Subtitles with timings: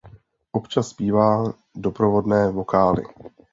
[0.51, 1.43] Občas zpívá
[1.75, 3.03] doprovodné vokály.